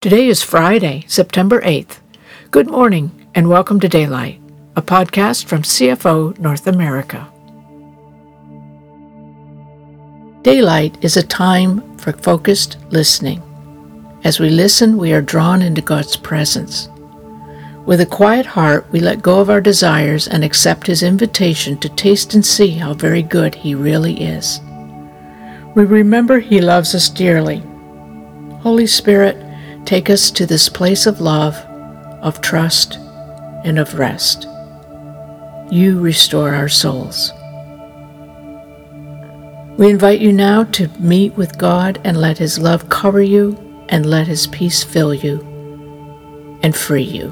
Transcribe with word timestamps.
Today 0.00 0.28
is 0.28 0.42
Friday, 0.42 1.04
September 1.08 1.60
8th. 1.60 1.98
Good 2.50 2.70
morning 2.70 3.28
and 3.34 3.50
welcome 3.50 3.78
to 3.80 3.86
Daylight, 3.86 4.40
a 4.74 4.80
podcast 4.80 5.44
from 5.44 5.60
CFO 5.60 6.38
North 6.38 6.66
America. 6.66 7.30
Daylight 10.40 10.96
is 11.04 11.18
a 11.18 11.22
time 11.22 11.98
for 11.98 12.12
focused 12.12 12.78
listening. 12.88 13.42
As 14.24 14.40
we 14.40 14.48
listen, 14.48 14.96
we 14.96 15.12
are 15.12 15.20
drawn 15.20 15.60
into 15.60 15.82
God's 15.82 16.16
presence. 16.16 16.88
With 17.84 18.00
a 18.00 18.06
quiet 18.06 18.46
heart, 18.46 18.90
we 18.92 19.00
let 19.00 19.20
go 19.20 19.38
of 19.38 19.50
our 19.50 19.60
desires 19.60 20.28
and 20.28 20.42
accept 20.42 20.86
His 20.86 21.02
invitation 21.02 21.76
to 21.76 21.90
taste 21.90 22.32
and 22.32 22.46
see 22.46 22.70
how 22.70 22.94
very 22.94 23.22
good 23.22 23.54
He 23.54 23.74
really 23.74 24.18
is. 24.22 24.60
We 25.76 25.84
remember 25.84 26.38
He 26.38 26.62
loves 26.62 26.94
us 26.94 27.10
dearly. 27.10 27.62
Holy 28.62 28.86
Spirit, 28.86 29.36
Take 29.90 30.08
us 30.08 30.30
to 30.30 30.46
this 30.46 30.68
place 30.68 31.04
of 31.04 31.20
love, 31.20 31.56
of 32.22 32.40
trust, 32.40 32.96
and 33.64 33.76
of 33.76 33.98
rest. 33.98 34.46
You 35.68 35.98
restore 35.98 36.54
our 36.54 36.68
souls. 36.68 37.32
We 39.76 39.90
invite 39.90 40.20
you 40.20 40.30
now 40.30 40.62
to 40.78 40.86
meet 41.00 41.34
with 41.34 41.58
God 41.58 42.00
and 42.04 42.20
let 42.20 42.38
His 42.38 42.56
love 42.56 42.88
cover 42.88 43.20
you 43.20 43.58
and 43.88 44.06
let 44.06 44.28
His 44.28 44.46
peace 44.46 44.84
fill 44.84 45.12
you 45.12 45.40
and 46.62 46.76
free 46.76 47.02
you. 47.02 47.30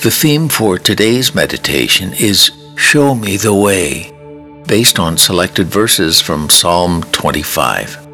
The 0.00 0.10
theme 0.10 0.48
for 0.48 0.78
today's 0.78 1.34
meditation 1.34 2.14
is 2.14 2.50
Show 2.78 3.14
Me 3.14 3.36
the 3.36 3.52
Way 3.52 4.15
based 4.66 4.98
on 4.98 5.16
selected 5.16 5.66
verses 5.68 6.20
from 6.20 6.50
Psalm 6.50 7.02
25. 7.12 8.06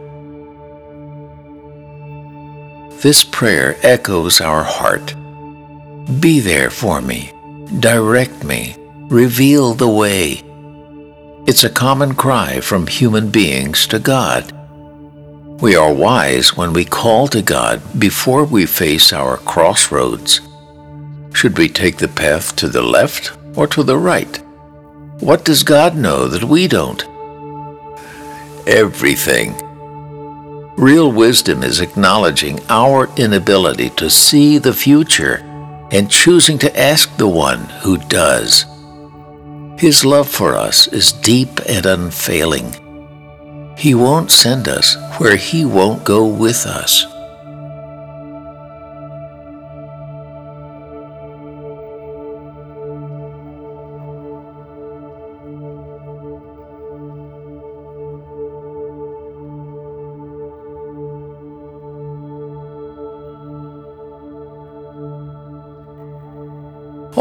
This 3.02 3.24
prayer 3.24 3.76
echoes 3.82 4.40
our 4.40 4.62
heart. 4.62 5.14
Be 6.20 6.40
there 6.40 6.70
for 6.70 7.00
me, 7.00 7.32
direct 7.80 8.44
me, 8.44 8.76
reveal 9.08 9.74
the 9.74 9.88
way. 9.88 10.42
It's 11.46 11.64
a 11.64 11.70
common 11.70 12.14
cry 12.14 12.60
from 12.60 12.86
human 12.86 13.30
beings 13.30 13.86
to 13.88 13.98
God. 13.98 14.52
We 15.60 15.74
are 15.74 15.92
wise 15.92 16.56
when 16.56 16.72
we 16.72 16.84
call 16.84 17.28
to 17.28 17.42
God 17.42 17.80
before 17.98 18.44
we 18.44 18.66
face 18.66 19.12
our 19.12 19.36
crossroads. 19.38 20.40
Should 21.34 21.56
we 21.56 21.68
take 21.68 21.96
the 21.96 22.08
path 22.08 22.54
to 22.56 22.68
the 22.68 22.82
left 22.82 23.32
or 23.56 23.66
to 23.68 23.82
the 23.82 23.96
right? 23.96 24.42
What 25.22 25.44
does 25.44 25.62
God 25.62 25.94
know 25.94 26.26
that 26.26 26.42
we 26.42 26.66
don't? 26.66 27.00
Everything. 28.66 29.54
Real 30.74 31.12
wisdom 31.12 31.62
is 31.62 31.80
acknowledging 31.80 32.58
our 32.68 33.08
inability 33.16 33.90
to 33.90 34.10
see 34.10 34.58
the 34.58 34.72
future 34.72 35.36
and 35.92 36.10
choosing 36.10 36.58
to 36.58 36.76
ask 36.76 37.16
the 37.18 37.28
one 37.28 37.66
who 37.82 37.98
does. 37.98 38.66
His 39.78 40.04
love 40.04 40.28
for 40.28 40.56
us 40.56 40.88
is 40.88 41.12
deep 41.12 41.60
and 41.68 41.86
unfailing. 41.86 42.74
He 43.78 43.94
won't 43.94 44.32
send 44.32 44.66
us 44.66 44.96
where 45.18 45.36
He 45.36 45.64
won't 45.64 46.02
go 46.02 46.26
with 46.26 46.66
us. 46.66 47.06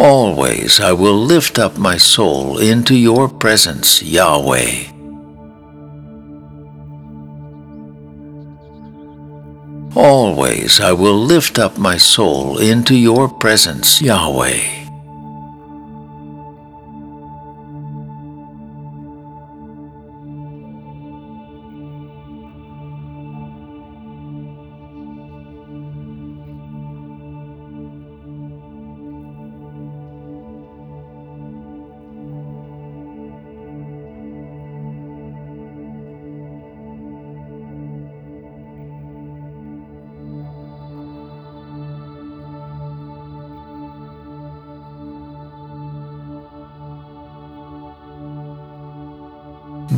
Always 0.02 0.80
I 0.80 0.94
will 0.94 1.16
lift 1.16 1.60
up 1.60 1.78
my 1.78 1.96
soul 1.96 2.58
into 2.58 2.96
your 2.96 3.30
presence, 3.30 4.02
Yahweh. 4.02 4.90
Always 9.96 10.80
I 10.80 10.92
will 10.94 11.20
lift 11.20 11.60
up 11.60 11.78
my 11.78 11.98
soul 11.98 12.58
into 12.58 12.96
your 12.96 13.30
presence, 13.30 14.02
Yahweh. 14.02 14.81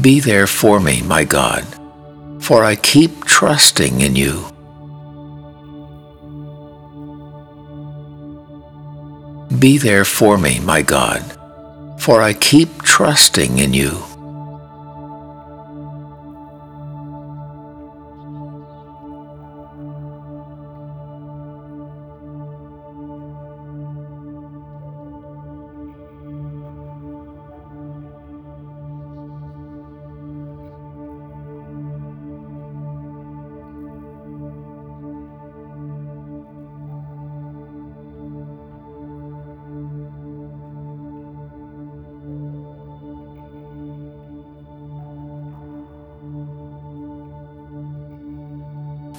Be 0.03 0.19
there 0.19 0.47
for 0.47 0.81
me, 0.81 1.01
my 1.01 1.23
God, 1.23 1.63
for 2.43 2.61
I 2.65 2.75
keep 2.75 3.23
trusting 3.23 4.01
in 4.01 4.17
you. 4.17 4.43
Be 9.57 9.77
there 9.77 10.03
for 10.03 10.37
me, 10.37 10.59
my 10.59 10.81
God, 10.81 11.23
for 12.01 12.21
I 12.21 12.33
keep 12.33 12.81
trusting 12.81 13.59
in 13.59 13.73
you. 13.73 14.12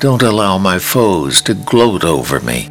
Don't 0.05 0.23
allow 0.23 0.59
my 0.59 0.79
foes 0.79 1.41
to 1.41 1.55
gloat 1.55 2.05
over 2.05 2.39
me, 2.41 2.69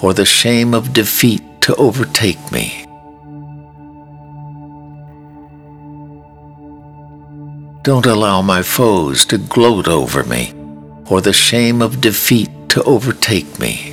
or 0.00 0.14
the 0.14 0.24
shame 0.24 0.72
of 0.72 0.94
defeat 0.94 1.42
to 1.60 1.74
overtake 1.74 2.40
me. 2.50 2.86
Don't 7.82 8.06
allow 8.06 8.40
my 8.40 8.62
foes 8.62 9.26
to 9.26 9.36
gloat 9.36 9.88
over 9.88 10.24
me, 10.24 10.54
or 11.10 11.20
the 11.20 11.34
shame 11.34 11.82
of 11.82 12.00
defeat 12.00 12.48
to 12.70 12.82
overtake 12.84 13.58
me. 13.60 13.89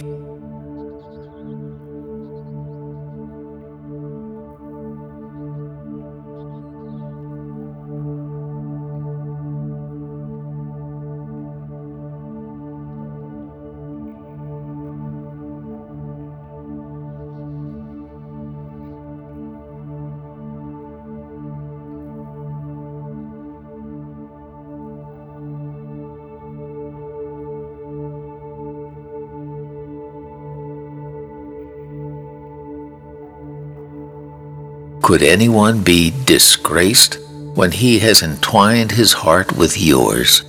Could 35.07 35.23
anyone 35.23 35.83
be 35.83 36.11
disgraced 36.25 37.17
when 37.55 37.71
he 37.71 37.99
has 37.99 38.21
entwined 38.21 38.91
his 38.91 39.13
heart 39.13 39.53
with 39.53 39.79
yours? 39.79 40.43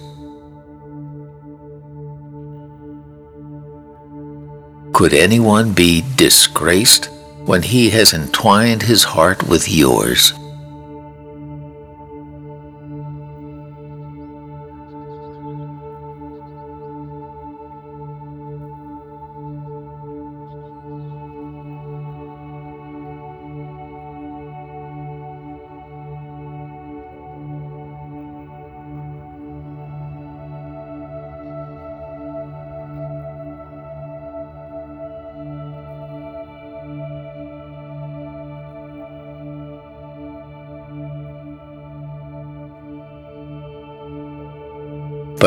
Could 4.93 5.15
anyone 5.15 5.75
be 5.75 6.03
disgraced 6.17 7.05
when 7.45 7.63
he 7.63 7.91
has 7.91 8.13
entwined 8.13 8.83
his 8.83 9.05
heart 9.05 9.45
with 9.45 9.69
yours? 9.71 10.33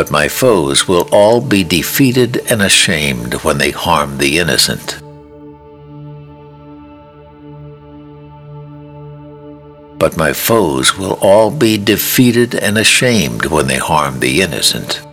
But 0.01 0.09
my 0.09 0.27
foes 0.27 0.87
will 0.87 1.07
all 1.11 1.39
be 1.39 1.63
defeated 1.63 2.37
and 2.49 2.63
ashamed 2.63 3.35
when 3.43 3.59
they 3.59 3.69
harm 3.69 4.17
the 4.17 4.39
innocent. 4.39 4.99
But 9.99 10.17
my 10.17 10.33
foes 10.33 10.97
will 10.97 11.19
all 11.21 11.51
be 11.51 11.77
defeated 11.77 12.55
and 12.55 12.79
ashamed 12.79 13.45
when 13.45 13.67
they 13.67 13.77
harm 13.77 14.19
the 14.19 14.41
innocent. 14.41 15.03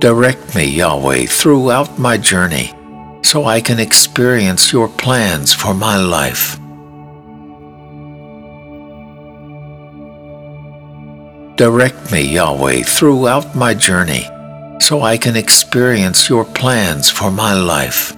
Direct 0.00 0.54
me, 0.54 0.64
Yahweh, 0.64 1.26
throughout 1.26 1.98
my 1.98 2.16
journey 2.16 2.72
so 3.24 3.46
I 3.46 3.60
can 3.60 3.80
experience 3.80 4.72
your 4.72 4.88
plans 4.88 5.52
for 5.52 5.74
my 5.74 5.96
life. 5.96 6.56
Direct 11.56 12.12
me, 12.12 12.22
Yahweh, 12.22 12.84
throughout 12.84 13.56
my 13.56 13.74
journey 13.74 14.24
so 14.78 15.02
I 15.02 15.18
can 15.18 15.34
experience 15.34 16.28
your 16.28 16.44
plans 16.44 17.10
for 17.10 17.32
my 17.32 17.52
life. 17.52 18.17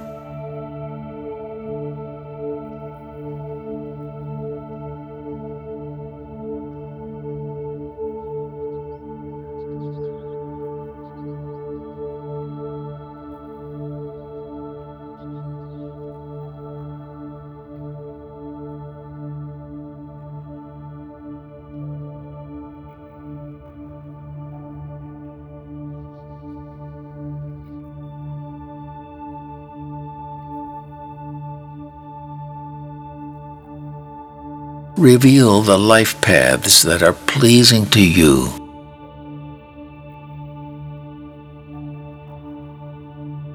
Reveal 35.01 35.63
the 35.63 35.79
life 35.79 36.21
paths 36.21 36.83
that 36.83 37.03
are 37.03 37.15
pleasing 37.15 37.87
to 37.87 38.07
you. 38.07 38.53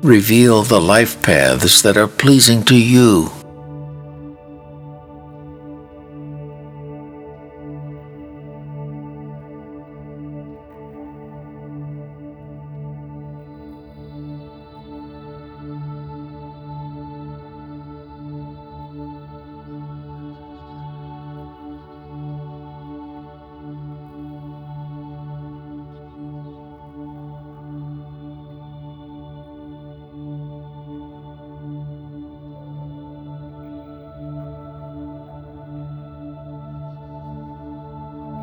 Reveal 0.01 0.63
the 0.63 0.81
life 0.81 1.21
paths 1.21 1.83
that 1.83 1.97
are 1.97 2.07
pleasing 2.07 2.63
to 2.63 2.75
you. 2.75 3.44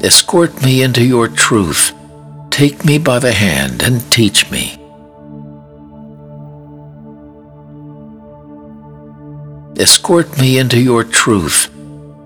Escort 0.03 0.65
me 0.65 0.83
into 0.83 1.05
your 1.05 1.29
truth. 1.29 1.93
Take 2.51 2.85
me 2.85 2.99
by 2.99 3.21
the 3.21 3.33
hand 3.33 3.85
and 3.85 4.01
teach 4.11 4.51
me. 4.51 4.73
Escort 9.81 10.37
me 10.41 10.59
into 10.59 10.81
your 10.81 11.05
truth. 11.05 11.71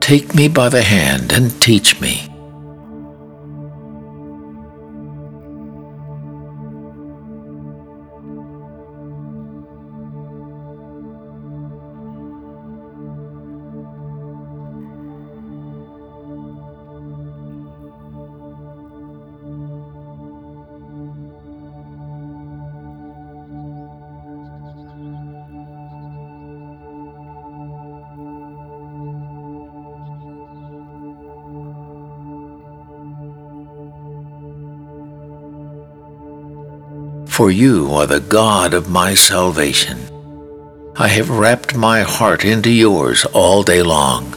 Take 0.00 0.34
me 0.34 0.48
by 0.48 0.70
the 0.70 0.80
hand 0.80 1.34
and 1.34 1.60
teach 1.60 2.00
me. 2.00 2.35
For 37.36 37.50
you 37.50 37.92
are 37.92 38.06
the 38.06 38.20
God 38.20 38.72
of 38.72 38.88
my 38.88 39.12
salvation. 39.12 39.98
I 40.96 41.08
have 41.08 41.28
wrapped 41.28 41.76
my 41.76 42.00
heart 42.00 42.46
into 42.46 42.70
yours 42.70 43.26
all 43.26 43.62
day 43.62 43.82
long. 43.82 44.32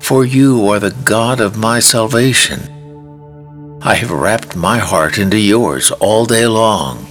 For 0.00 0.24
you 0.24 0.66
are 0.68 0.78
the 0.78 0.96
God 1.04 1.40
of 1.42 1.58
my 1.58 1.78
salvation. 1.78 2.62
I 3.82 3.96
have 3.96 4.10
wrapped 4.10 4.56
my 4.56 4.78
heart 4.78 5.18
into 5.18 5.38
yours 5.38 5.90
all 5.90 6.24
day 6.24 6.46
long. 6.46 7.09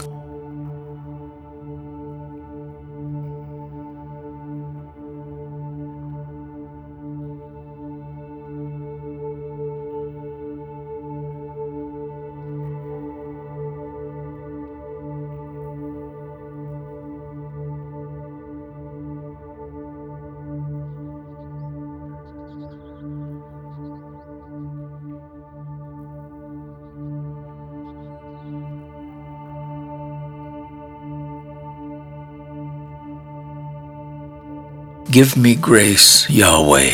Give 35.12 35.36
me 35.36 35.56
grace, 35.56 36.30
Yahweh. 36.30 36.94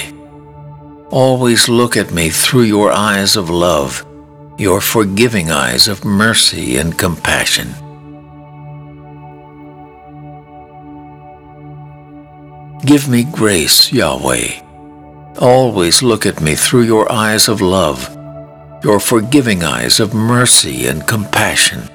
Always 1.11 1.67
look 1.67 1.97
at 1.97 2.13
me 2.13 2.29
through 2.29 2.61
your 2.61 2.89
eyes 2.89 3.35
of 3.35 3.49
love, 3.49 4.05
your 4.57 4.79
forgiving 4.79 5.51
eyes 5.51 5.89
of 5.89 6.05
mercy 6.05 6.77
and 6.77 6.97
compassion. 6.97 7.75
Give 12.85 13.09
me 13.09 13.25
grace, 13.25 13.91
Yahweh. 13.91 14.61
Always 15.41 16.01
look 16.01 16.25
at 16.25 16.39
me 16.39 16.55
through 16.55 16.83
your 16.83 17.11
eyes 17.11 17.49
of 17.49 17.59
love, 17.59 18.07
your 18.81 19.01
forgiving 19.01 19.61
eyes 19.61 19.99
of 19.99 20.13
mercy 20.13 20.87
and 20.87 21.05
compassion. 21.05 21.89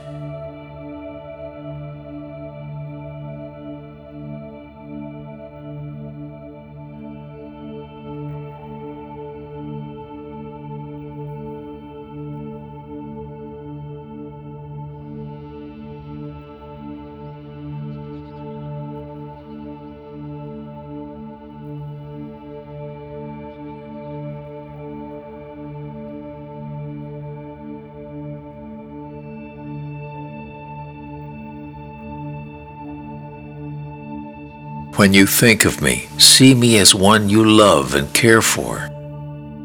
When 35.00 35.14
you 35.14 35.24
think 35.24 35.64
of 35.64 35.80
me, 35.80 36.08
see 36.18 36.54
me 36.54 36.76
as 36.76 36.94
one 36.94 37.30
you 37.30 37.42
love 37.42 37.94
and 37.94 38.12
care 38.12 38.42
for. 38.42 38.80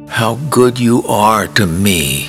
How 0.07 0.35
good 0.49 0.79
you 0.79 1.03
are 1.09 1.45
to 1.59 1.67
me. 1.67 2.27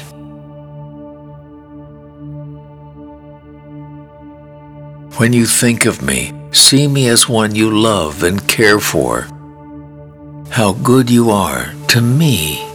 When 5.18 5.32
you 5.32 5.46
think 5.46 5.86
of 5.86 6.02
me, 6.02 6.32
see 6.50 6.88
me 6.88 7.06
as 7.06 7.28
one 7.28 7.54
you 7.54 7.70
love 7.70 8.24
and 8.24 8.42
care 8.48 8.80
for. 8.80 9.28
How 10.50 10.72
good 10.72 11.08
you 11.08 11.30
are 11.30 11.72
to 11.94 12.00
me. 12.00 12.65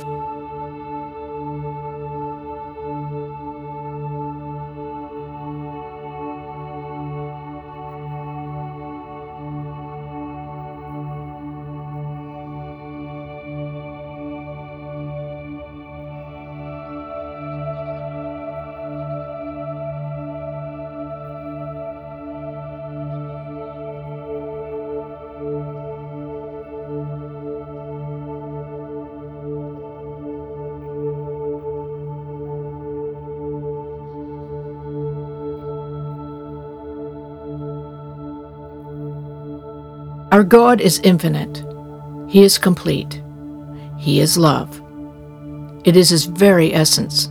Our 40.32 40.44
God 40.46 40.80
is 40.80 41.02
infinite. 41.04 41.62
He 42.30 42.44
is 42.44 42.58
complete. 42.58 43.22
He 43.98 44.22
is 44.22 44.38
love. 44.38 44.82
It 45.84 45.98
is 45.98 46.10
His 46.10 46.24
very 46.24 46.74
essence. 46.74 47.26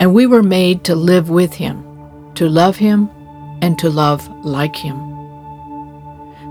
And 0.00 0.12
we 0.12 0.26
were 0.26 0.42
made 0.42 0.82
to 0.84 0.96
live 0.96 1.30
with 1.30 1.54
Him, 1.54 1.84
to 2.34 2.48
love 2.48 2.76
Him, 2.76 3.08
and 3.62 3.78
to 3.78 3.90
love 3.90 4.28
like 4.44 4.74
Him. 4.74 4.96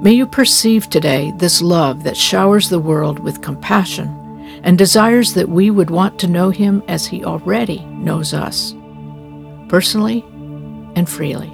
May 0.02 0.14
you 0.14 0.26
perceive 0.26 0.90
today 0.90 1.34
this 1.36 1.62
love 1.62 2.06
that 2.06 2.16
showers 2.16 2.70
the 2.70 2.80
world 2.80 3.20
with 3.20 3.42
compassion 3.42 4.08
and 4.64 4.78
desires 4.78 5.34
that 5.34 5.50
we 5.50 5.72
would 5.72 5.90
want 5.90 6.18
to 6.20 6.28
know 6.28 6.52
Him 6.52 6.82
as 6.88 7.06
He 7.06 7.26
already 7.26 7.80
knows 7.86 8.34
us, 8.34 8.74
personally 9.68 10.24
and 10.96 11.10
freely. 11.10 11.54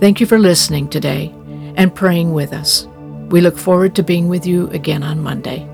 Thank 0.00 0.18
you 0.18 0.26
for 0.26 0.40
listening 0.40 0.88
today 0.88 1.32
and 1.76 1.94
praying 1.94 2.32
with 2.32 2.52
us. 2.52 2.86
We 3.30 3.40
look 3.40 3.56
forward 3.56 3.94
to 3.96 4.02
being 4.02 4.28
with 4.28 4.46
you 4.46 4.68
again 4.68 5.02
on 5.02 5.22
Monday. 5.22 5.68